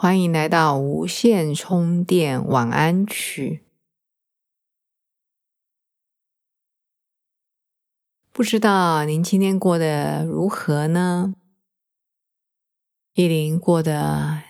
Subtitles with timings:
[0.00, 3.64] 欢迎来到无线充电晚安曲。
[8.30, 11.34] 不知道您今天过得如何呢？
[13.14, 14.44] 依林过得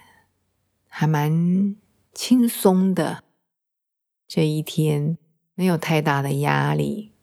[0.87, 1.75] 还蛮
[2.13, 3.25] 轻松的，
[4.27, 5.17] 这一天
[5.55, 7.15] 没有太大的压力。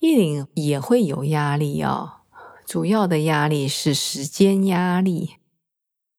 [0.00, 2.22] 依林也会有压力哦，
[2.66, 5.36] 主要的压力是时间压力。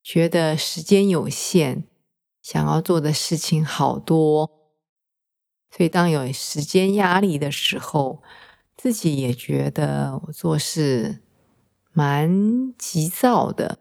[0.09, 1.83] 觉得时间有限，
[2.41, 4.50] 想要做的事情好多，
[5.69, 8.23] 所以当有时间压力的时候，
[8.78, 11.23] 自己也觉得我做事
[11.91, 13.80] 蛮急躁的。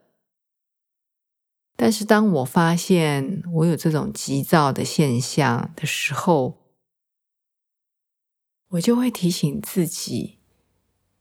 [1.77, 6.73] 但是当我发现我有这种急躁的现象的时候，
[8.71, 10.41] 我就会提醒自己：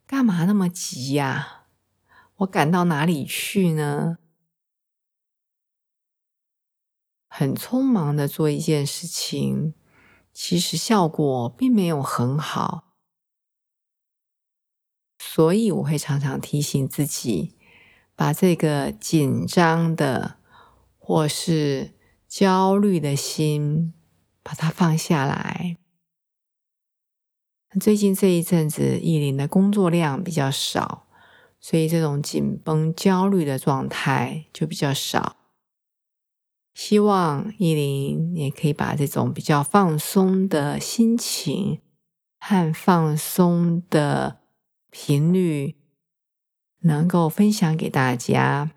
[0.07, 1.67] 干嘛那么急呀？
[2.37, 4.17] 我赶到哪里去呢？
[7.37, 9.73] 很匆忙的做一件事情，
[10.31, 12.93] 其实效果并没有很好，
[15.19, 17.57] 所以我会常常提醒自己，
[18.15, 20.37] 把这个紧张的
[20.97, 21.91] 或是
[22.25, 23.93] 焦虑的心，
[24.41, 25.75] 把它放下来。
[27.81, 31.09] 最近这一阵子，意林的工作量比较少，
[31.59, 35.35] 所以这种紧绷、焦虑的状态就比较少。
[36.75, 41.79] 希望依林也可以把这种比较放松的心情
[42.37, 44.39] 和放松的
[44.91, 45.75] 频率，
[46.81, 48.71] 能够分享给大家。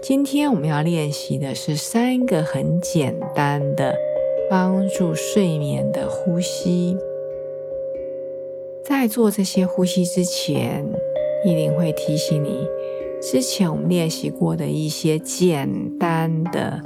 [0.00, 3.96] 今天我们要练习的是三个很简单的
[4.48, 6.96] 帮助睡眠的呼吸。
[8.84, 10.86] 在做这些呼吸之前，
[11.44, 12.64] 依林会提醒你。
[13.22, 16.82] 之前我们练习过的一些简单的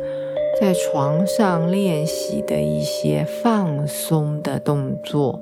[0.60, 5.40] 在床上练习的一些放松的动作，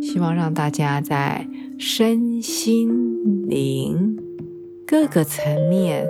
[0.00, 1.46] 希望让大家在
[1.76, 2.88] 身心
[3.48, 4.16] 灵
[4.86, 6.06] 各个层面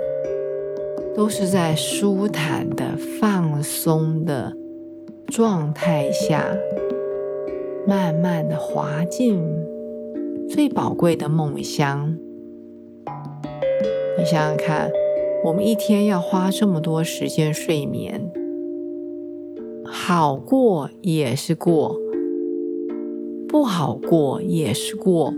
[1.15, 4.55] 都是在舒坦的放松的
[5.27, 6.55] 状态下，
[7.87, 9.43] 慢慢的滑进
[10.47, 12.15] 最宝贵的梦乡。
[14.17, 14.89] 你想想看，
[15.43, 18.31] 我们一天要花这么多时间睡眠，
[19.83, 21.99] 好过也是过，
[23.49, 25.33] 不好过也是过。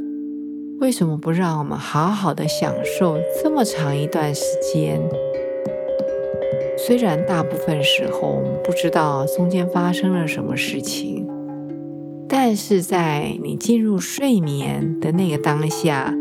[0.79, 5.01] 为什么不让我们好好的享受这么长一段时间？
[6.77, 11.27] 虽然大部分时候我们不知道中间发生了什么事情，
[12.29, 16.13] 但是在你进入睡眠的那个当下。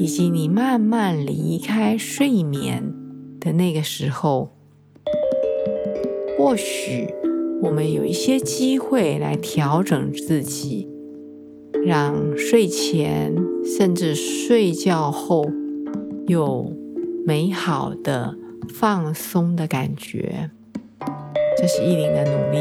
[0.00, 2.90] 以及你慢慢离开睡眠
[3.38, 4.48] 的那个时候，
[6.38, 7.06] 或许
[7.60, 10.88] 我们有一些机会来调整自己，
[11.84, 15.44] 让睡前甚至睡觉后
[16.26, 16.72] 有
[17.26, 18.34] 美好的
[18.70, 20.50] 放松的感觉。
[21.58, 22.58] 这是意林的努力，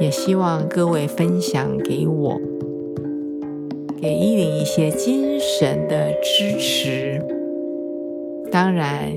[0.00, 2.40] 也希望各位分享给我。
[4.02, 7.24] 给依林一些精神的支持，
[8.50, 9.12] 当然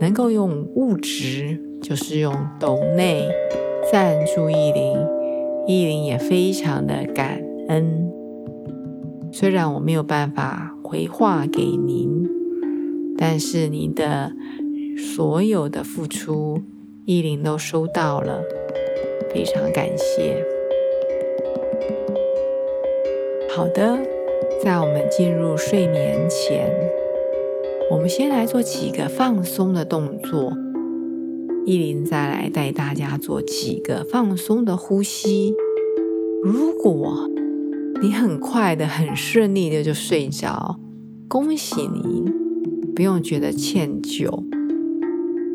[0.00, 3.28] 能够用物质，就是用斗内
[3.92, 4.96] 赞助依林，
[5.68, 8.10] 依林也非常的感恩。
[9.30, 12.28] 虽然我没有办法回话给您，
[13.16, 14.32] 但是您的
[14.98, 16.60] 所有的付出，
[17.04, 18.42] 依林都收到了，
[19.32, 20.44] 非常感谢。
[23.52, 23.98] 好的，
[24.62, 26.70] 在我们进入睡眠前，
[27.90, 30.52] 我们先来做几个放松的动作。
[31.66, 35.52] 依林再来带大家做几个放松的呼吸。
[36.44, 37.28] 如果
[38.00, 40.78] 你很快的、很顺利的就睡着，
[41.28, 42.30] 恭喜你，
[42.94, 44.44] 不用觉得歉疚。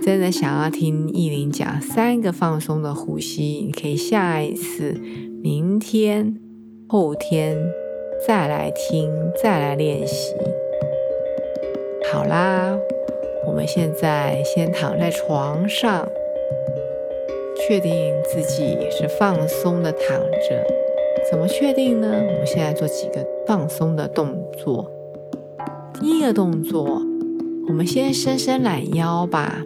[0.01, 4.99] 真的想要听依林讲三个放松的呼吸，你可以下一次、
[5.41, 6.37] 明天、
[6.89, 7.57] 后天。
[8.27, 10.33] 再来听，再来练习。
[12.11, 12.75] 好啦，
[13.45, 16.09] 我们现在先躺在床上，
[17.55, 17.91] 确定
[18.23, 20.19] 自己是放松的躺
[20.49, 20.65] 着。
[21.29, 22.07] 怎么确定呢？
[22.11, 24.91] 我们现在做几个放松的动作。
[25.93, 26.99] 第一个动作，
[27.67, 29.63] 我们先伸伸懒腰吧，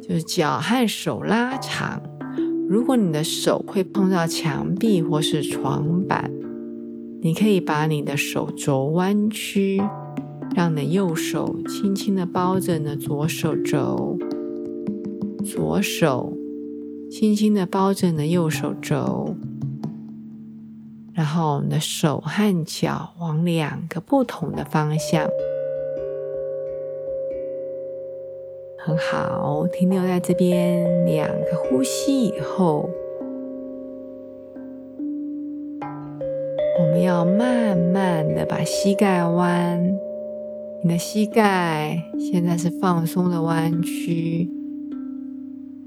[0.00, 2.00] 就是脚和手拉长。
[2.68, 6.30] 如果你的手会碰到墙壁或是床板，
[7.20, 9.82] 你可以把你的手肘弯曲，
[10.54, 14.16] 让你的右手轻轻的包着你的左手肘，
[15.44, 16.32] 左手
[17.10, 19.34] 轻轻的包着你的右手肘。
[21.12, 25.28] 然后，你的手和脚往两个不同的方向，
[28.78, 31.04] 很好，停留在这边。
[31.04, 32.88] 两个呼吸以后，
[36.98, 39.80] 们要慢慢的把膝盖弯。
[40.82, 44.50] 你的膝盖现在是放松的弯曲，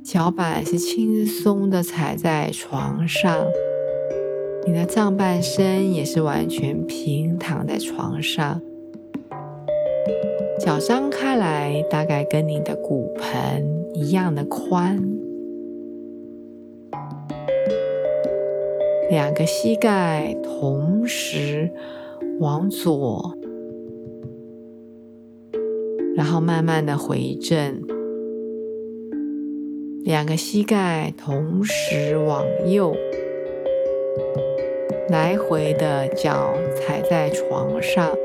[0.02, 3.46] 脚板是轻松的踩在床上。
[4.66, 8.62] 你的上半身也是完全平躺在床上，
[10.60, 15.21] 脚张开来，大概跟你的骨盆一样的宽。
[19.12, 21.70] 两个膝盖同时
[22.40, 23.38] 往左，
[26.16, 27.82] 然后慢慢的回正。
[30.06, 32.96] 两个膝盖同时往右。
[35.10, 38.16] 来回的脚踩在床上，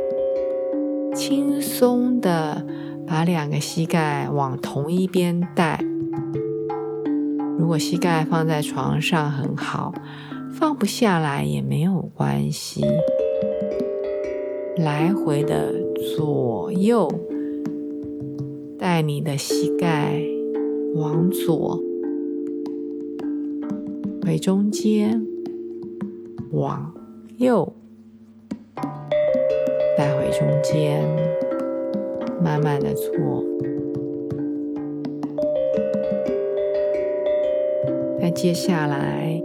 [1.12, 2.64] 轻松的
[3.04, 5.80] 把两个膝盖往同一边带。
[7.58, 9.92] 如果膝盖放在床上很好，
[10.58, 12.82] 放不下来也没有关系。
[14.78, 15.74] 来回的
[16.16, 17.10] 左右
[18.78, 20.18] 带你的膝盖
[20.94, 21.78] 往左，
[24.24, 25.24] 回中间。
[26.52, 26.90] 往
[27.36, 27.70] 右，
[29.98, 31.04] 带回中间，
[32.42, 33.12] 慢慢的做。
[38.18, 39.42] 那接下来，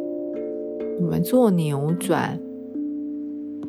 [1.11, 2.39] 我们做扭转，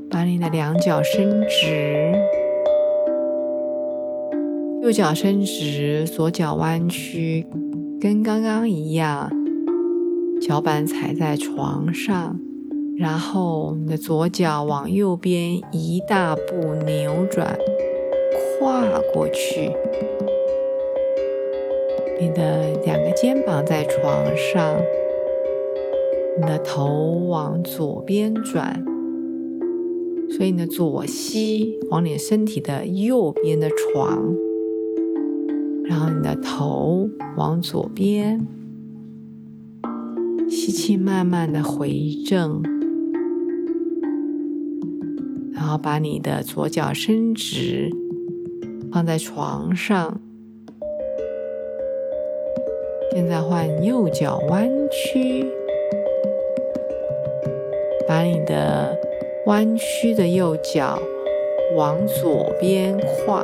[0.09, 2.13] 把你的两脚伸直，
[4.81, 7.45] 右脚伸直，左脚弯曲，
[8.01, 9.29] 跟刚刚一样，
[10.41, 12.39] 脚板踩在床上。
[12.97, 17.59] 然后，你的左脚往右边一大步扭转，
[18.61, 19.73] 跨过去。
[22.21, 24.81] 你的两个肩膀在床上，
[26.41, 28.83] 你的头往左边转，
[30.31, 34.35] 所以你的左膝往你身体的右边的床，
[35.85, 38.47] 然后你的头往左边，
[40.49, 41.93] 吸气，慢慢的回
[42.27, 42.63] 正。
[45.53, 47.91] 然后把你的左脚伸直，
[48.91, 50.21] 放在床上。
[53.13, 55.47] 现在换右脚弯曲，
[58.13, 58.95] 把你的
[59.47, 61.01] 弯曲的右脚
[61.75, 63.43] 往左边跨，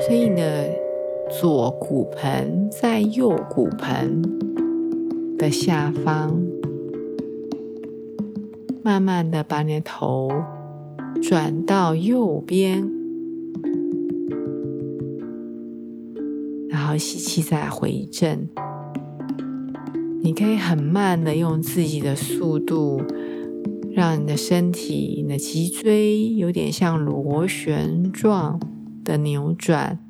[0.00, 0.64] 所以你的
[1.28, 4.22] 左骨盆在右骨盆
[5.36, 6.34] 的下方。
[8.82, 10.30] 慢慢的把你的头
[11.22, 12.90] 转到右边，
[16.70, 18.48] 然后吸气再回正。
[20.26, 23.00] 你可以很慢的用自己的速度，
[23.92, 28.58] 让你的身体、你的脊椎有点像螺旋状
[29.04, 30.00] 的扭转，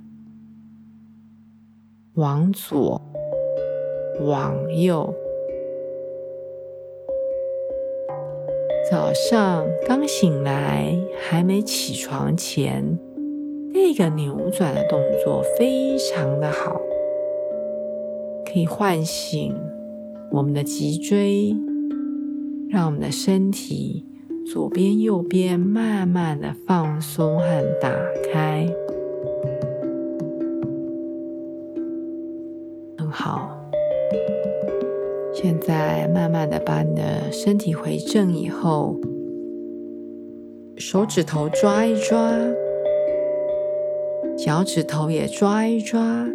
[2.14, 3.02] 往左，
[4.22, 5.14] 往右。
[8.90, 12.98] 早上刚醒来，还没起床前，
[13.74, 16.80] 那个扭转的动作非常的好，
[18.46, 19.54] 可以唤醒
[20.30, 21.56] 我们的脊椎，
[22.68, 24.04] 让我们的身体
[24.44, 27.44] 左边、右边慢慢的放松和
[27.80, 27.90] 打
[28.32, 28.66] 开，
[32.98, 33.50] 很好。
[35.32, 38.98] 现在慢慢的把你的身体回正以后，
[40.76, 42.32] 手指头抓一抓，
[44.36, 46.26] 脚趾头也抓一抓，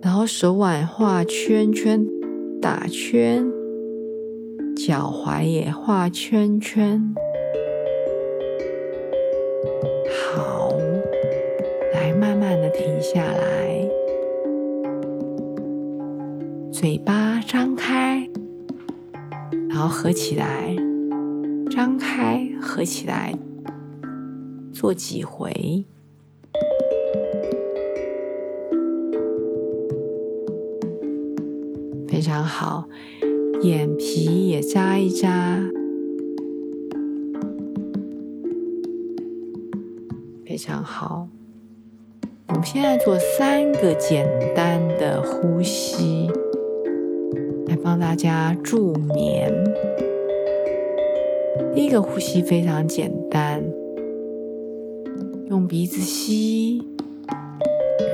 [0.00, 2.06] 然后手腕画圈圈
[2.60, 3.44] 打圈
[4.76, 7.14] 脚踝也画圈圈。
[10.10, 10.72] 好
[11.92, 13.88] 来慢慢的停下来。
[16.70, 18.24] 嘴巴张开
[19.68, 20.76] 然后合起来
[21.68, 23.34] 张开合起来
[24.72, 25.84] 做几回。
[32.28, 32.84] 非常好，
[33.62, 35.58] 眼皮也眨一眨，
[40.44, 41.26] 非常好。
[42.48, 46.30] 我们现在做三个简单的呼吸，
[47.66, 49.50] 来帮大家助眠。
[51.74, 53.64] 第一个呼吸非常简单，
[55.48, 56.86] 用鼻子吸，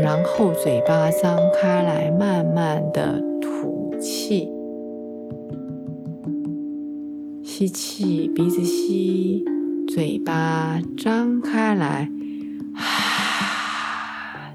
[0.00, 3.33] 然后嘴巴张开来，慢慢的。
[7.56, 9.44] 吸气，鼻子吸，
[9.86, 12.10] 嘴巴张开来，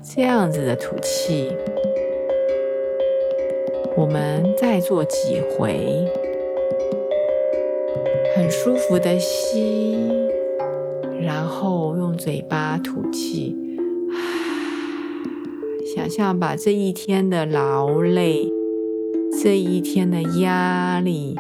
[0.04, 1.50] 这样子的吐气。
[3.96, 6.10] 我们再做几回，
[8.36, 9.96] 很舒服的吸，
[11.22, 13.56] 然后用嘴巴吐气，
[15.96, 18.52] 想象把这一天的劳累。
[19.42, 21.34] 这一天的压力，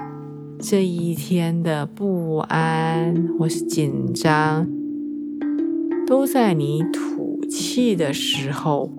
[0.62, 4.68] 这一天的不安或是紧张，
[6.06, 8.92] 都在你吐气的时候，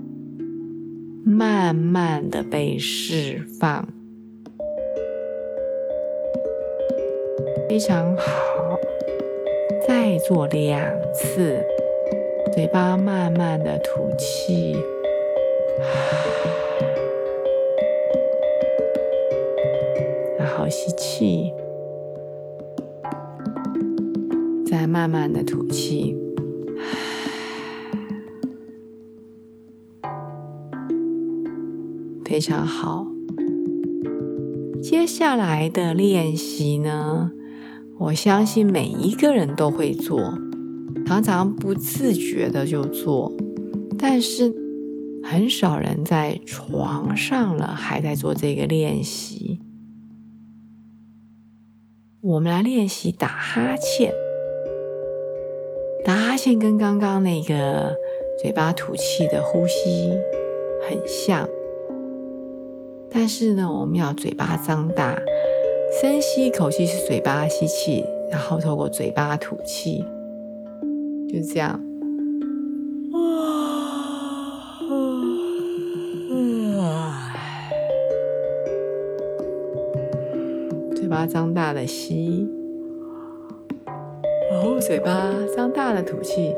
[1.22, 3.86] 慢慢的被释放。
[7.68, 8.78] 非常好，
[9.86, 10.80] 再做两
[11.12, 11.62] 次，
[12.54, 14.74] 嘴巴慢慢的吐气。
[20.70, 21.52] 吸气，
[24.64, 26.16] 再慢慢的吐气，
[32.24, 33.06] 非常好。
[34.80, 37.32] 接下来的练习呢，
[37.98, 40.38] 我相信每一个人都会做，
[41.04, 43.32] 常常不自觉的就做，
[43.98, 44.54] 但是
[45.22, 49.60] 很少人在床上了还在做这个练习。
[52.22, 54.12] 我们来练习打哈欠。
[56.04, 57.96] 打哈欠跟刚刚那个
[58.42, 60.12] 嘴巴吐气的呼吸
[60.86, 61.48] 很像，
[63.10, 65.18] 但是呢，我们要嘴巴张大，
[65.98, 70.04] 深吸一口气是嘴巴吸气，然后透过嘴巴吐气，
[71.26, 71.80] 就这样。
[81.26, 82.48] 张大的吸，
[84.50, 86.54] 然后嘴巴张大的吐气。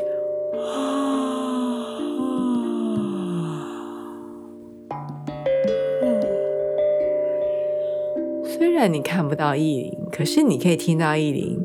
[8.45, 11.65] 虽然你看不到意林，可是你可以听到意林，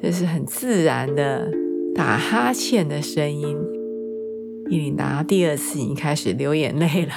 [0.00, 1.50] 这是很自然的
[1.94, 3.58] 打哈欠的声音。
[4.70, 7.12] 意林打到第二次，已经开始流眼泪了。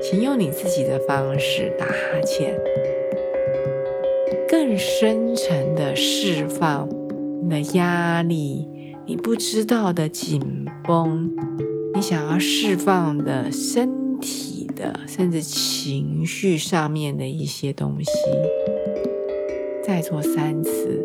[0.00, 2.58] 请用你自己的方式打哈欠。
[4.76, 6.88] 深层的释放
[7.42, 8.66] 你的压力，
[9.06, 10.40] 你不知道的紧
[10.84, 11.30] 绷，
[11.94, 18.10] 你想要释放的身体的，甚至情绪上面的一些东西。
[19.82, 21.04] 再做三次。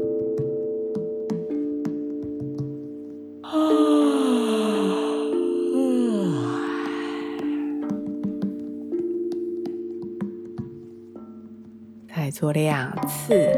[12.40, 13.52] 做两次，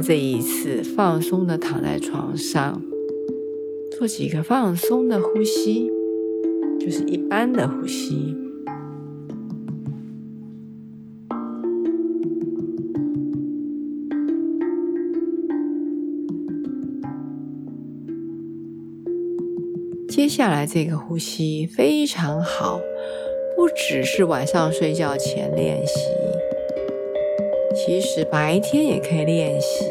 [0.00, 2.80] 这一次，放松的躺在床上，
[3.98, 5.90] 做几个放松的呼吸，
[6.80, 8.36] 就是一般的呼吸。
[20.08, 22.80] 接下来这个呼吸非常好，
[23.56, 25.94] 不只是晚上睡觉前练习，
[27.84, 29.84] 其实白天也可以练习。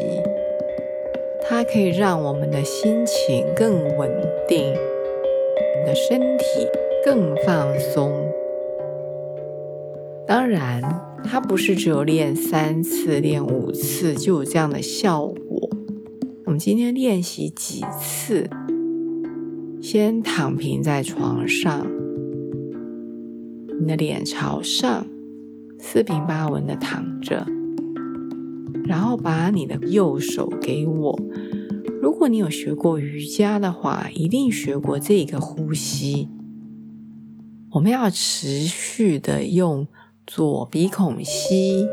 [1.42, 4.10] 它可以让我们的心情更稳
[4.48, 6.44] 定，你的身体
[7.04, 8.10] 更放松。
[10.26, 10.80] 当然，
[11.22, 15.68] 它不是只有练三次、练五次就有这样的效果。
[16.46, 18.48] 我们今天练习几次？
[19.82, 21.86] 先躺平在床上。
[23.78, 25.04] 你的脸朝上，
[25.78, 27.44] 四平八稳的躺着，
[28.84, 31.18] 然后把你的右手给我。
[32.00, 36.28] 如果你有学过瑜伽的话，一定学过这个呼吸。
[37.72, 39.86] 我们要持续的用
[40.26, 41.86] 左鼻孔吸，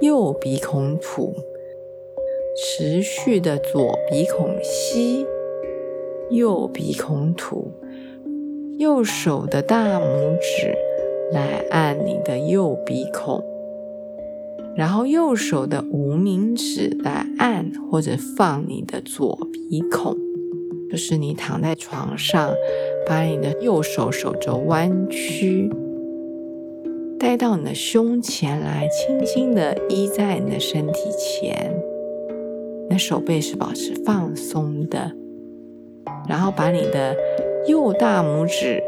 [0.00, 1.34] 右鼻孔吐，
[2.56, 5.26] 持续的左鼻孔吸，
[6.30, 7.72] 右鼻孔吐。
[8.78, 10.72] 右手的大拇指
[11.32, 13.42] 来按你的右鼻孔，
[14.78, 20.16] 然后右手的无名指来按或者放你的左鼻孔。
[20.88, 22.54] 就是你躺在床上，
[23.06, 25.68] 把你的右手手肘弯曲，
[27.18, 31.74] 带到你的胸前来，轻轻的依在你的身体前。
[32.88, 35.12] 那手背是保持放松的，
[36.28, 37.16] 然后把你的。
[37.66, 38.82] 右大拇指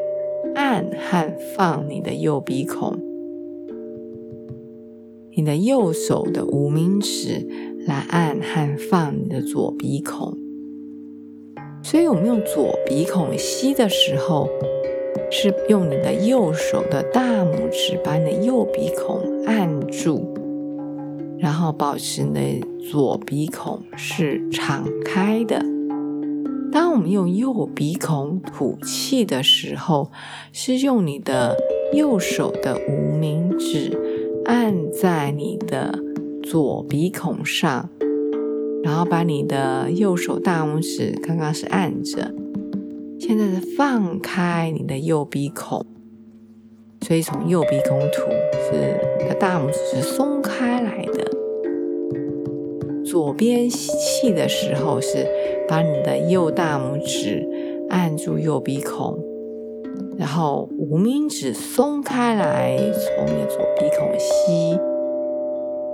[0.55, 2.99] 按和放你的右鼻孔，
[5.37, 7.47] 你的右手的无名指
[7.87, 10.37] 来按和放你的左鼻孔。
[11.83, 14.49] 所以，我们用左鼻孔吸的时候，
[15.31, 20.35] 是用你的右手的大拇指把你的右鼻孔按住，
[21.39, 25.65] 然后保持你的左鼻孔是敞开的。
[26.73, 30.11] 当我们用右鼻孔吐气的时候，
[30.53, 31.57] 是用你的
[31.95, 34.10] 右手的无名指
[34.45, 35.99] 按在你的
[36.43, 37.89] 左鼻孔上，
[38.83, 42.35] 然后把你的右手大拇指刚刚是按着，
[43.19, 45.85] 现在是放开你的右鼻孔，
[47.03, 48.31] 所以从右鼻孔吐
[48.71, 51.31] 是你的大拇指是松开来的。
[53.05, 55.27] 左边吸气的时候是。
[55.69, 57.47] 把你的右大拇指
[57.91, 59.17] 按住右鼻孔，
[60.21, 64.79] 然后无名指松开来，从你的左鼻孔吸。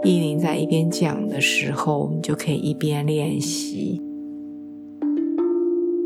[0.03, 4.03] 依林在一边讲的时候，你就可以一边练习，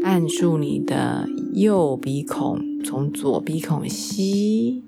[0.05, 4.85] 按住你的右鼻孔，从左鼻孔吸，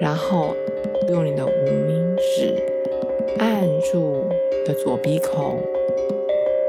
[0.00, 0.54] 然后
[1.08, 2.54] 用你的无名指
[3.40, 3.98] 按住
[4.62, 5.58] 你的左鼻孔。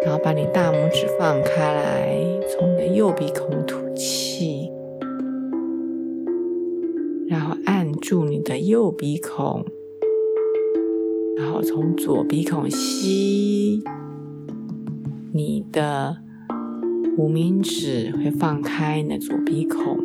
[0.03, 2.17] 然后把你大拇指放开来，
[2.49, 4.71] 从你的右鼻孔吐气，
[7.31, 9.65] 然后按住你的右鼻孔，
[11.37, 13.81] 然后从左鼻孔吸，
[15.31, 16.17] 你的
[17.17, 19.97] 无名指会放开你的左鼻孔，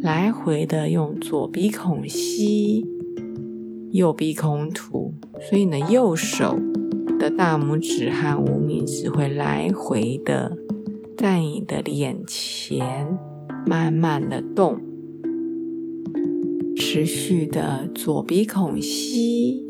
[0.00, 2.86] 来回的用左鼻孔吸，
[3.90, 6.58] 右鼻孔吐，所以呢，右手。
[7.18, 10.56] 的大拇指和无名指会来回的
[11.18, 13.18] 在你的脸前
[13.66, 14.80] 慢慢的动，
[16.80, 19.62] 持续的左鼻孔吸，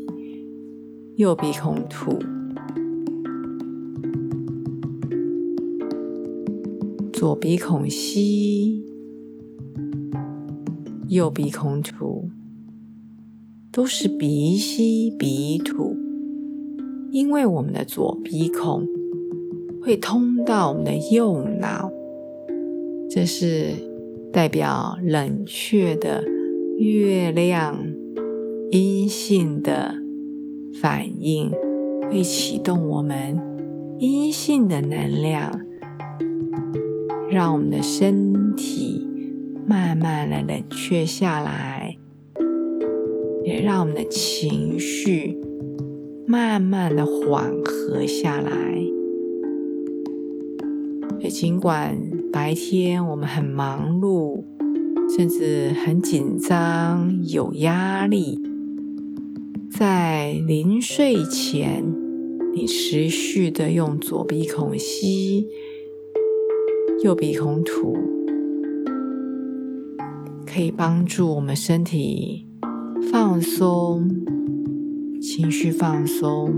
[1.17, 2.17] 右鼻孔吐，
[7.11, 8.81] 左鼻孔吸，
[11.09, 12.29] 右鼻孔吐，
[13.73, 15.97] 都是鼻吸鼻吐。
[17.11, 18.87] 因为我们的左鼻孔
[19.83, 21.91] 会通到我们的右脑，
[23.09, 23.73] 这是
[24.31, 26.23] 代表冷却的
[26.83, 27.77] 月亮
[28.71, 29.93] 阴性的
[30.81, 31.51] 反应，
[32.09, 33.39] 会启动我们
[33.99, 35.61] 阴性的能量，
[37.29, 39.07] 让我们的身体
[39.67, 41.95] 慢慢的冷却下来，
[43.43, 45.37] 也让我们的情绪。
[46.25, 48.51] 慢慢的缓和下来。
[51.29, 51.95] 尽管
[52.33, 54.43] 白天我们很忙碌，
[55.13, 58.39] 甚至很紧张、有压力，
[59.69, 61.83] 在临睡前，
[62.55, 65.45] 你持续的用左鼻孔吸，
[67.03, 67.97] 右鼻孔吐，
[70.45, 72.47] 可以帮助我们身体
[73.11, 74.09] 放松。
[75.21, 76.51] 情绪放松，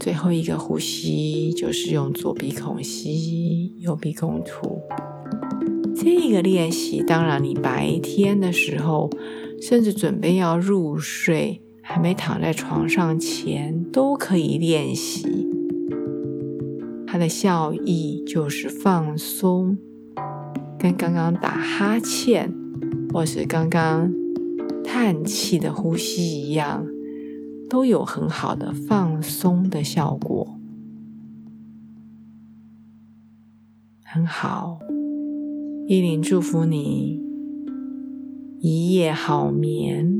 [0.00, 4.80] 最后一个呼吸就是用左鼻孔吸，右鼻孔吐。
[5.98, 9.08] 这个练习，当然你白天的时候，
[9.62, 15.48] 甚至准备要入睡，还没躺在床上前，都可以练习。
[17.06, 19.78] 它的效益就是放松，
[20.78, 22.52] 跟刚刚打哈欠
[23.10, 24.12] 或是刚刚
[24.84, 26.86] 叹气的呼吸一样，
[27.70, 30.58] 都有很好的放松的效果。
[34.04, 34.78] 很好，
[35.88, 37.22] 依琳祝福你
[38.58, 40.15] 一夜好眠。